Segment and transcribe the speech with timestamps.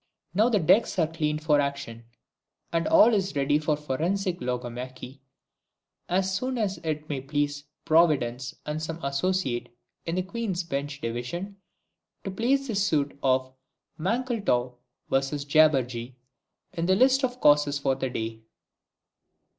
[0.33, 2.05] Now the decks are cleaned for action,
[2.73, 5.19] and all is ready for the forensic logomachy
[6.09, 9.69] as soon as it may please Providence and some associate
[10.07, 11.57] in the Queen's Bench Division
[12.23, 13.53] to place the suit of
[13.99, 14.73] Mankletow
[15.11, 16.15] ~v.~ Jabberjee
[16.73, 18.41] in the list of causes for the day.